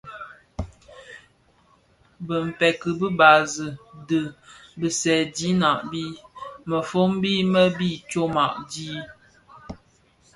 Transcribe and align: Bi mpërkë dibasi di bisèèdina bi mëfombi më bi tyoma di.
Bi 2.25 2.37
mpërkë 2.49 2.89
dibasi 2.99 3.67
di 4.07 4.19
bisèèdina 4.79 5.69
bi 5.89 6.03
mëfombi 6.69 7.33
më 7.53 7.63
bi 7.77 7.89
tyoma 8.09 8.45
di. 8.71 8.89